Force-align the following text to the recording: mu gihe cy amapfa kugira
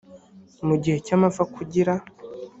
mu 0.67 0.75
gihe 0.81 0.97
cy 1.05 1.13
amapfa 1.15 1.43
kugira 1.55 1.93